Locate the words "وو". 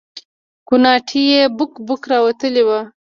2.67-2.79